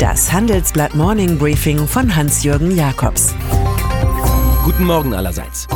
Das 0.00 0.32
Handelsblatt 0.32 0.94
Morning 0.94 1.36
Briefing 1.36 1.86
von 1.86 2.16
Hans-Jürgen 2.16 2.74
Jakobs. 2.74 3.34
Guten 4.64 4.84
Morgen 4.84 5.12
allerseits. 5.12 5.68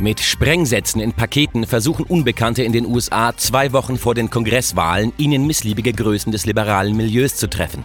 Mit 0.00 0.18
Sprengsätzen 0.18 1.00
in 1.00 1.12
Paketen 1.12 1.64
versuchen 1.64 2.04
Unbekannte 2.04 2.64
in 2.64 2.72
den 2.72 2.84
USA 2.84 3.32
zwei 3.36 3.72
Wochen 3.72 3.96
vor 3.96 4.16
den 4.16 4.28
Kongresswahlen 4.28 5.12
ihnen 5.18 5.46
missliebige 5.46 5.92
Größen 5.92 6.32
des 6.32 6.46
liberalen 6.46 6.96
Milieus 6.96 7.36
zu 7.36 7.48
treffen. 7.48 7.84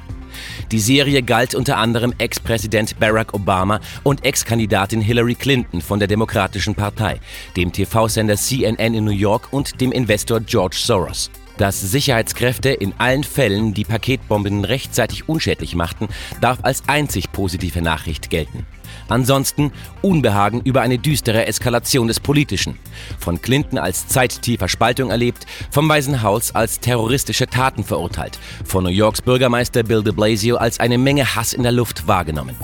Die 0.71 0.79
Serie 0.79 1.21
galt 1.21 1.53
unter 1.53 1.77
anderem 1.77 2.15
Ex-Präsident 2.17 2.99
Barack 2.99 3.35
Obama 3.35 3.79
und 4.01 4.25
Ex-Kandidatin 4.25 5.01
Hillary 5.01 5.35
Clinton 5.35 5.81
von 5.83 5.99
der 5.99 6.07
Demokratischen 6.07 6.73
Partei, 6.73 7.19
dem 7.55 7.71
TV-Sender 7.71 8.37
CNN 8.37 8.95
in 8.95 9.05
New 9.05 9.11
York 9.11 9.53
und 9.53 9.79
dem 9.81 9.91
Investor 9.91 10.39
George 10.39 10.77
Soros. 10.79 11.29
Dass 11.57 11.81
Sicherheitskräfte 11.81 12.69
in 12.69 12.93
allen 12.99 13.23
Fällen 13.23 13.73
die 13.73 13.83
Paketbomben 13.83 14.63
rechtzeitig 14.63 15.27
unschädlich 15.27 15.75
machten, 15.75 16.07
darf 16.39 16.59
als 16.61 16.83
einzig 16.87 17.31
positive 17.31 17.81
Nachricht 17.81 18.29
gelten. 18.29 18.65
Ansonsten 19.09 19.71
Unbehagen 20.01 20.61
über 20.61 20.81
eine 20.81 20.97
düstere 20.97 21.45
Eskalation 21.47 22.07
des 22.07 22.19
Politischen. 22.19 22.77
Von 23.19 23.41
Clinton 23.41 23.79
als 23.79 24.07
zeittiefer 24.07 24.67
Spaltung 24.67 25.09
erlebt, 25.09 25.45
vom 25.71 25.89
Weißen 25.89 26.21
Haus 26.21 26.53
als 26.53 26.79
terroristische 26.79 27.47
Taten 27.47 27.83
verurteilt, 27.83 28.39
von 28.65 28.83
New 28.83 28.89
Yorks 28.89 29.21
Bürgermeister 29.21 29.83
Bill 29.83 30.03
de 30.03 30.13
Blasio 30.13 30.57
als 30.57 30.79
eine 30.79 30.97
Menge 30.97 31.35
Hass 31.35 31.53
in 31.53 31.63
der 31.63 31.71
Luft 31.71 32.07
wahrgenommen. 32.07 32.55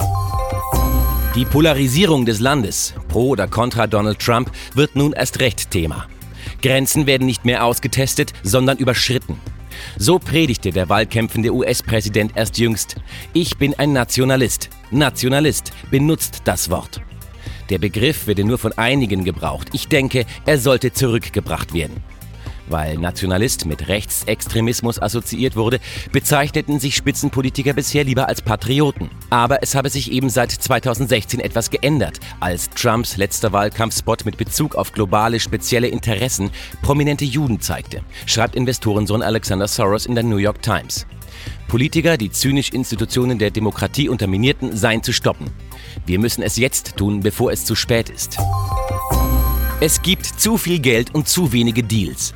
Die 1.36 1.46
Polarisierung 1.46 2.26
des 2.28 2.40
Landes, 2.40 2.94
pro 3.08 3.30
oder 3.30 3.48
contra 3.48 3.88
Donald 3.88 4.20
Trump, 4.20 4.52
wird 4.76 4.96
nun 4.96 5.14
erst 5.14 5.40
recht 5.40 5.72
Thema. 5.72 6.06
Grenzen 6.64 7.06
werden 7.06 7.28
nicht 7.28 7.46
mehr 7.46 7.64
ausgetestet, 7.64 8.34
sondern 8.42 8.78
überschritten. 8.80 9.40
So 9.98 10.18
predigte 10.18 10.72
der 10.72 10.90
wahlkämpfende 10.90 11.54
US-Präsident 11.54 12.32
erst 12.36 12.58
jüngst. 12.58 12.96
Ich 13.34 13.58
bin 13.58 13.74
ein 13.76 13.94
Nationalist. 13.94 14.70
Nationalist 14.90 15.74
benutzt 15.92 16.42
das 16.46 16.70
Wort. 16.70 17.02
Der 17.70 17.80
Begriff 17.80 18.28
werde 18.28 18.44
nur 18.44 18.58
von 18.58 18.72
einigen 18.78 19.24
gebraucht. 19.24 19.70
Ich 19.74 19.88
denke, 19.88 20.26
er 20.46 20.58
sollte 20.58 20.94
zurückgebracht 20.94 21.74
werden. 21.74 22.04
Weil 22.68 22.98
Nationalist 22.98 23.66
mit 23.66 23.88
Rechtsextremismus 23.88 25.02
assoziiert 25.02 25.56
wurde, 25.56 25.80
bezeichneten 26.12 26.80
sich 26.80 26.96
Spitzenpolitiker 26.96 27.74
bisher 27.74 28.04
lieber 28.04 28.28
als 28.28 28.42
Patrioten. 28.42 29.10
Aber 29.30 29.62
es 29.62 29.76
habe 29.76 29.90
sich 29.90 30.12
eben 30.12 30.30
seit 30.30 30.52
2016 30.52 31.40
etwas 31.40 31.70
geändert, 31.70 32.20
als 32.40 32.70
Trumps 32.70 33.18
letzter 33.18 33.52
Wahlkampfspot 33.52 34.26
mit 34.26 34.38
Bezug 34.38 34.76
auf 34.76 34.94
globale 34.94 35.40
spezielle 35.40 35.88
Interessen 35.88 36.52
prominente 36.82 37.26
Juden 37.26 37.60
zeigte, 37.60 38.02
schreibt 38.26 38.56
Investorensohn 38.56 39.22
Alexander 39.22 39.68
Soros 39.68 40.06
in 40.06 40.16
der 40.16 40.24
New 40.24 40.38
York 40.38 40.62
Times. 40.62 41.06
Politiker, 41.68 42.18
die 42.18 42.32
zynisch 42.32 42.70
Institutionen 42.70 43.40
der 43.40 43.52
Demokratie 43.52 44.08
unterminierten, 44.08 44.78
seien 44.78 45.04
zu 45.04 45.12
stoppen. 45.12 45.48
Wir 46.06 46.20
müssen 46.20 46.44
es 46.44 46.56
jetzt 46.58 46.96
tun, 46.96 47.22
bevor 47.22 47.52
es 47.52 47.66
zu 47.66 47.76
spät 47.76 48.10
ist. 48.10 48.38
Es 49.82 50.02
gibt 50.02 50.26
zu 50.26 50.58
viel 50.58 50.80
Geld 50.80 51.14
und 51.14 51.28
zu 51.28 51.52
wenige 51.52 51.84
Deals. 51.84 52.34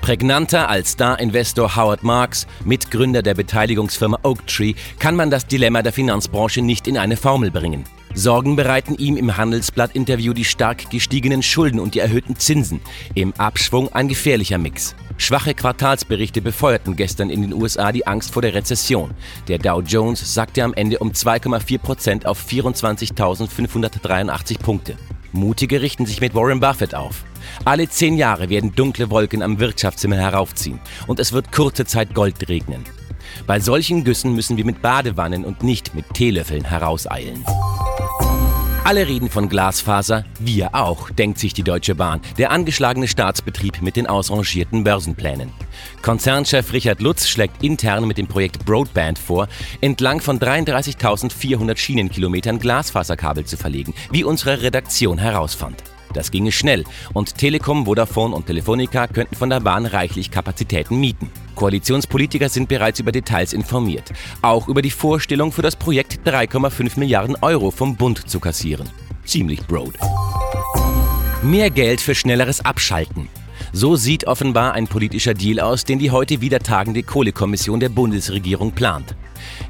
Prägnanter 0.00 0.68
als 0.68 0.92
Star-Investor 0.92 1.76
Howard 1.76 2.02
Marks, 2.02 2.46
Mitgründer 2.64 3.22
der 3.22 3.34
Beteiligungsfirma 3.34 4.20
Oaktree, 4.22 4.74
kann 4.98 5.16
man 5.16 5.30
das 5.30 5.46
Dilemma 5.46 5.82
der 5.82 5.92
Finanzbranche 5.92 6.62
nicht 6.62 6.88
in 6.88 6.96
eine 6.96 7.16
Formel 7.16 7.50
bringen. 7.50 7.84
Sorgen 8.14 8.56
bereiten 8.56 8.96
ihm 8.96 9.16
im 9.16 9.36
Handelsblatt-Interview 9.36 10.32
die 10.32 10.44
stark 10.44 10.90
gestiegenen 10.90 11.42
Schulden 11.42 11.78
und 11.78 11.94
die 11.94 12.00
erhöhten 12.00 12.36
Zinsen. 12.36 12.80
Im 13.14 13.32
Abschwung 13.34 13.92
ein 13.92 14.08
gefährlicher 14.08 14.58
Mix. 14.58 14.96
Schwache 15.18 15.52
Quartalsberichte 15.52 16.40
befeuerten 16.40 16.96
gestern 16.96 17.28
in 17.28 17.42
den 17.42 17.52
USA 17.52 17.92
die 17.92 18.06
Angst 18.06 18.32
vor 18.32 18.42
der 18.42 18.54
Rezession. 18.54 19.10
Der 19.48 19.58
Dow 19.58 19.82
Jones 19.82 20.34
sackte 20.34 20.62
am 20.62 20.74
Ende 20.74 21.00
um 21.00 21.10
2,4 21.10 21.78
Prozent 21.78 22.26
auf 22.26 22.46
24.583 22.48 24.58
Punkte. 24.60 24.96
Mutige 25.32 25.82
richten 25.82 26.06
sich 26.06 26.20
mit 26.20 26.34
Warren 26.34 26.60
Buffett 26.60 26.94
auf. 26.94 27.24
Alle 27.64 27.88
zehn 27.88 28.16
Jahre 28.16 28.48
werden 28.48 28.74
dunkle 28.74 29.10
Wolken 29.10 29.42
am 29.42 29.58
Wirtschaftshimmel 29.58 30.18
heraufziehen 30.18 30.80
und 31.06 31.20
es 31.20 31.32
wird 31.32 31.52
kurze 31.52 31.84
Zeit 31.84 32.14
Gold 32.14 32.48
regnen. 32.48 32.84
Bei 33.46 33.60
solchen 33.60 34.04
Güssen 34.04 34.34
müssen 34.34 34.56
wir 34.56 34.64
mit 34.64 34.82
Badewannen 34.82 35.44
und 35.44 35.62
nicht 35.62 35.94
mit 35.94 36.12
Teelöffeln 36.14 36.64
herauseilen. 36.64 37.44
Alle 38.88 39.06
reden 39.06 39.28
von 39.28 39.50
Glasfaser, 39.50 40.24
wir 40.40 40.74
auch, 40.74 41.10
denkt 41.10 41.38
sich 41.38 41.52
die 41.52 41.62
Deutsche 41.62 41.94
Bahn, 41.94 42.22
der 42.38 42.50
angeschlagene 42.50 43.06
Staatsbetrieb 43.06 43.82
mit 43.82 43.96
den 43.96 44.06
ausrangierten 44.06 44.82
Börsenplänen. 44.82 45.52
Konzernchef 46.00 46.72
Richard 46.72 47.02
Lutz 47.02 47.28
schlägt 47.28 47.62
intern 47.62 48.08
mit 48.08 48.16
dem 48.16 48.28
Projekt 48.28 48.64
Broadband 48.64 49.18
vor, 49.18 49.46
entlang 49.82 50.22
von 50.22 50.40
33.400 50.40 51.76
Schienenkilometern 51.76 52.58
Glasfaserkabel 52.58 53.44
zu 53.44 53.58
verlegen, 53.58 53.92
wie 54.10 54.24
unsere 54.24 54.62
Redaktion 54.62 55.18
herausfand. 55.18 55.84
Das 56.14 56.30
ginge 56.30 56.50
schnell 56.50 56.84
und 57.12 57.36
Telekom, 57.36 57.84
Vodafone 57.84 58.34
und 58.34 58.46
Telefonica 58.46 59.06
könnten 59.06 59.36
von 59.36 59.50
der 59.50 59.60
Bahn 59.60 59.84
reichlich 59.84 60.30
Kapazitäten 60.30 60.98
mieten. 60.98 61.30
Koalitionspolitiker 61.58 62.48
sind 62.48 62.68
bereits 62.68 63.00
über 63.00 63.10
Details 63.10 63.52
informiert, 63.52 64.12
auch 64.42 64.68
über 64.68 64.80
die 64.80 64.92
Vorstellung 64.92 65.50
für 65.50 65.62
das 65.62 65.74
Projekt 65.74 66.20
3,5 66.24 67.00
Milliarden 67.00 67.36
Euro 67.42 67.72
vom 67.72 67.96
Bund 67.96 68.30
zu 68.30 68.38
kassieren. 68.38 68.88
Ziemlich 69.24 69.66
broad. 69.66 69.94
Mehr 71.42 71.70
Geld 71.70 72.00
für 72.00 72.14
schnelleres 72.14 72.64
Abschalten. 72.64 73.28
So 73.72 73.96
sieht 73.96 74.26
offenbar 74.26 74.72
ein 74.72 74.88
politischer 74.88 75.34
Deal 75.34 75.60
aus, 75.60 75.84
den 75.84 75.98
die 75.98 76.10
heute 76.10 76.40
wieder 76.40 76.60
tagende 76.60 77.02
Kohlekommission 77.02 77.80
der 77.80 77.88
Bundesregierung 77.88 78.72
plant. 78.72 79.14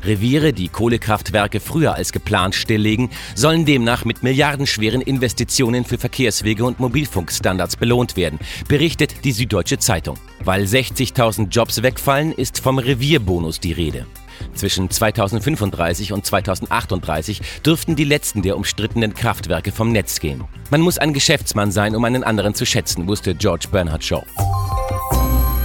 Reviere, 0.04 0.52
die 0.52 0.68
Kohlekraftwerke 0.68 1.60
früher 1.60 1.94
als 1.94 2.12
geplant 2.12 2.54
stilllegen, 2.54 3.10
sollen 3.34 3.64
demnach 3.64 4.04
mit 4.04 4.22
milliardenschweren 4.22 5.00
Investitionen 5.00 5.84
für 5.84 5.98
Verkehrswege 5.98 6.64
und 6.64 6.80
Mobilfunkstandards 6.80 7.76
belohnt 7.76 8.16
werden, 8.16 8.38
berichtet 8.68 9.24
die 9.24 9.32
Süddeutsche 9.32 9.78
Zeitung. 9.78 10.16
Weil 10.44 10.64
60.000 10.64 11.48
Jobs 11.48 11.82
wegfallen, 11.82 12.32
ist 12.32 12.60
vom 12.60 12.78
Revierbonus 12.78 13.60
die 13.60 13.72
Rede. 13.72 14.06
Zwischen 14.54 14.90
2035 14.90 16.12
und 16.12 16.24
2038 16.26 17.40
dürften 17.64 17.96
die 17.96 18.04
letzten 18.04 18.42
der 18.42 18.56
umstrittenen 18.56 19.14
Kraftwerke 19.14 19.72
vom 19.72 19.92
Netz 19.92 20.20
gehen. 20.20 20.44
Man 20.70 20.80
muss 20.80 20.98
ein 20.98 21.12
Geschäftsmann 21.12 21.70
sein, 21.70 21.94
um 21.96 22.04
einen 22.04 22.24
anderen 22.24 22.54
zu 22.54 22.66
schätzen, 22.66 23.06
wusste 23.06 23.34
George 23.34 23.68
Bernhard 23.70 24.04
Shaw. 24.04 24.22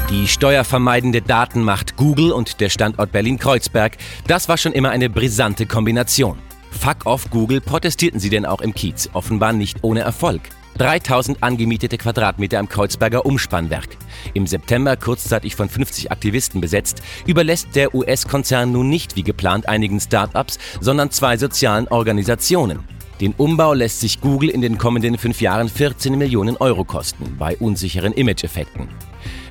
Die 0.09 0.28
steuervermeidende 0.28 1.22
Datenmacht 1.22 1.95
Google 1.95 2.31
und 2.31 2.59
der 2.59 2.69
Standort 2.69 3.12
Berlin-Kreuzberg, 3.12 3.97
das 4.28 4.47
war 4.47 4.57
schon 4.57 4.73
immer 4.73 4.91
eine 4.91 5.09
brisante 5.09 5.66
Kombination. 5.66 6.38
Fuck 6.72 7.06
off 7.06 7.29
Google 7.29 7.62
protestierten 7.62 8.19
sie 8.19 8.29
denn 8.29 8.45
auch 8.45 8.62
im 8.62 8.73
Kiez, 8.73 9.09
offenbar 9.13 9.53
nicht 9.53 9.83
ohne 9.83 10.01
Erfolg. 10.01 10.41
3000 10.78 11.44
angemietete 11.44 11.97
Quadratmeter 11.97 12.59
am 12.59 12.67
Kreuzberger 12.67 13.25
Umspannwerk. 13.25 13.89
Im 14.34 14.47
September 14.47 14.95
kurzzeitig 14.97 15.56
von 15.56 15.69
50 15.69 16.11
Aktivisten 16.11 16.61
besetzt, 16.61 17.01
überlässt 17.25 17.75
der 17.75 17.94
US-Konzern 17.94 18.72
nun 18.72 18.89
nicht 18.89 19.16
wie 19.16 19.23
geplant 19.23 19.67
einigen 19.67 20.00
Start-ups, 20.00 20.57
sondern 20.81 21.12
zwei 21.12 21.38
sozialen 21.38 21.88
Organisationen. 21.88 22.79
Den 23.22 23.33
Umbau 23.38 23.73
lässt 23.73 24.00
sich 24.00 24.19
Google 24.22 24.50
in 24.50 24.62
den 24.62 24.78
kommenden 24.78 25.17
fünf 25.17 25.39
Jahren 25.39 25.69
14 25.69 26.17
Millionen 26.17 26.57
Euro 26.57 26.83
kosten, 26.83 27.35
bei 27.38 27.56
unsicheren 27.57 28.12
Image-Effekten. 28.12 28.89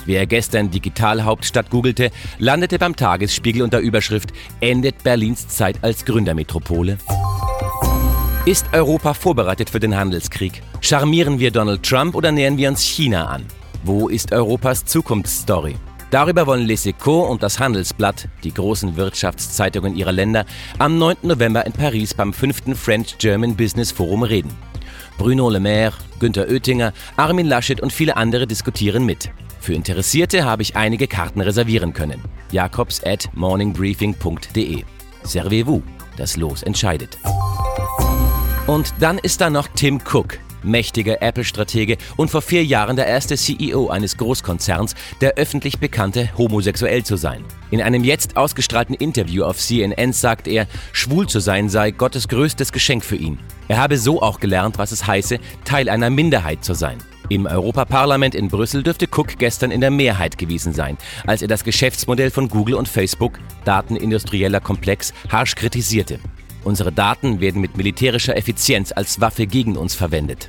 Wer 0.05 0.27
gestern 0.27 0.71
Digitalhauptstadt 0.71 1.71
googelte, 1.71 2.11
landete 2.39 2.79
beim 2.79 2.97
Tagesspiegel 2.97 3.63
unter 3.63 3.79
Überschrift 3.79 4.33
Endet 4.61 5.05
Berlins 5.05 5.47
Zeit 5.49 5.79
als 5.83 6.05
Gründermetropole? 6.05 6.99
Ist 8.45 8.67
Europa 8.73 9.15
vorbereitet 9.15 9.71
für 9.71 9.79
den 9.79 9.97
Handelskrieg? 9.97 10.65
Charmieren 10.81 11.39
wir 11.39 11.53
Donald 11.53 11.85
Trump 11.85 12.17
oder 12.17 12.33
nähern 12.33 12.57
wir 12.57 12.71
uns 12.71 12.83
China 12.83 13.27
an? 13.27 13.47
Wo 13.85 14.09
ist 14.09 14.33
Europas 14.33 14.85
Zukunftsstory? 14.85 15.77
Darüber 16.11 16.49
wollen 16.49 16.67
Les 16.67 16.85
Echos 16.85 17.31
und 17.31 17.45
das 17.45 17.61
Handelsblatt, 17.61 18.29
die 18.43 18.53
großen 18.53 18.97
Wirtschaftszeitungen 18.97 19.95
ihrer 19.95 20.11
Länder, 20.11 20.45
am 20.81 20.99
9. 20.99 21.19
November 21.23 21.65
in 21.65 21.73
Paris 21.73 22.15
beim 22.15 22.33
5. 22.33 22.77
French-German 22.77 23.55
Business 23.55 23.93
Forum 23.93 24.25
reden. 24.25 24.51
Bruno 25.19 25.49
Le 25.49 25.61
Maire, 25.61 25.95
Günther 26.19 26.49
Oettinger, 26.49 26.93
Armin 27.17 27.47
Laschet 27.47 27.81
und 27.81 27.93
viele 27.93 28.17
andere 28.17 28.49
diskutieren 28.49 29.07
mit. 29.07 29.31
Für 29.61 29.75
Interessierte 29.75 30.45
habe 30.45 30.63
ich 30.63 30.75
einige 30.75 31.07
Karten 31.07 31.43
reservieren 31.43 31.93
können. 31.93 32.21
Jakobs 32.51 33.05
at 33.05 33.29
morningbriefing.de. 33.35 34.83
Servez-vous, 35.23 35.83
das 36.17 36.37
Los 36.37 36.65
entscheidet. 36.65 37.17
Und 38.73 38.95
dann 39.01 39.19
ist 39.19 39.43
da 39.43 39.51
noch 39.51 39.69
Tim 39.69 40.01
Cook, 40.01 40.39
mächtiger 40.63 41.21
Apple-Stratege 41.21 41.99
und 42.17 42.31
vor 42.31 42.41
vier 42.41 42.65
Jahren 42.65 42.97
der 42.97 43.07
erste 43.07 43.37
CEO 43.37 43.91
eines 43.91 44.17
Großkonzerns, 44.17 44.95
der 45.21 45.35
öffentlich 45.35 45.79
bekannte, 45.79 46.31
homosexuell 46.39 47.05
zu 47.05 47.17
sein. 47.17 47.45
In 47.71 47.83
einem 47.83 48.03
jetzt 48.03 48.39
ausgestrahlten 48.39 48.95
Interview 48.95 49.45
auf 49.45 49.59
CNN 49.59 50.15
sagt 50.15 50.49
er, 50.49 50.67
schwul 50.95 51.29
zu 51.29 51.39
sein 51.39 51.69
sei 51.69 51.91
Gottes 51.91 52.29
größtes 52.29 52.73
Geschenk 52.73 53.05
für 53.05 53.17
ihn. 53.17 53.39
Er 53.69 53.77
habe 53.77 53.99
so 53.99 54.23
auch 54.23 54.41
gelernt, 54.41 54.79
was 54.79 54.91
es 54.91 55.07
heiße, 55.07 55.39
Teil 55.67 55.91
einer 55.91 56.09
Minderheit 56.09 56.65
zu 56.65 56.73
sein. 56.73 56.97
Im 57.29 57.45
Europaparlament 57.45 58.35
in 58.35 58.49
Brüssel 58.49 58.83
dürfte 58.83 59.07
Cook 59.07 59.37
gestern 59.37 59.71
in 59.71 59.83
der 59.83 59.91
Mehrheit 59.91 60.39
gewesen 60.39 60.73
sein, 60.73 60.97
als 61.27 61.43
er 61.43 61.49
das 61.49 61.65
Geschäftsmodell 61.65 62.31
von 62.31 62.49
Google 62.49 62.77
und 62.77 62.89
Facebook, 62.89 63.39
datenindustrieller 63.67 64.61
Komplex, 64.61 65.13
harsch 65.29 65.57
kritisierte. 65.57 66.19
Unsere 66.65 66.93
Daten 66.93 67.41
werden 67.41 67.61
mit 67.61 67.77
militärischer 67.77 68.37
Effizienz 68.37 68.93
als 68.93 69.21
Waffe 69.21 69.47
gegen 69.47 69.77
uns 69.77 69.95
verwendet. 69.95 70.49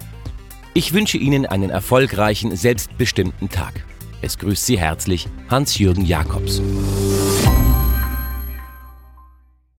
Ich 0.73 0.93
wünsche 0.93 1.17
Ihnen 1.17 1.45
einen 1.45 1.69
erfolgreichen, 1.69 2.55
selbstbestimmten 2.55 3.49
Tag. 3.49 3.85
Es 4.21 4.37
grüßt 4.37 4.65
Sie 4.65 4.79
herzlich 4.79 5.27
Hans-Jürgen 5.49 6.05
Jakobs. 6.05 6.61